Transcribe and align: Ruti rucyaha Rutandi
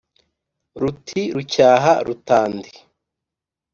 Ruti 0.81 1.21
rucyaha 1.35 1.93
Rutandi 2.07 2.71